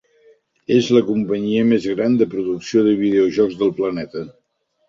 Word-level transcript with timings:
És 0.75 0.87
la 0.97 1.03
companyia 1.09 1.67
més 1.73 1.85
gran 1.93 2.17
de 2.23 2.29
producció 2.33 2.83
de 2.89 2.97
videojocs 3.05 3.59
del 3.63 3.75
planeta. 3.83 4.27